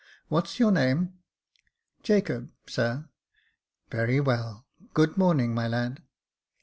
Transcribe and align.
What's 0.29 0.59
your 0.59 0.71
name?" 0.71 1.19
"Jacob, 2.01 2.49
sir." 2.65 3.07
"Very 3.91 4.19
well; 4.19 4.65
good 4.95 5.15
morning, 5.15 5.53
my 5.53 5.67
lad." 5.67 6.01